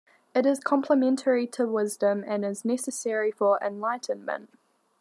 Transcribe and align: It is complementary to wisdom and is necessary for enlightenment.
It 0.33 0.47
is 0.47 0.59
complementary 0.59 1.45
to 1.49 1.67
wisdom 1.67 2.23
and 2.25 2.43
is 2.43 2.65
necessary 2.65 3.31
for 3.31 3.59
enlightenment. 3.61 4.49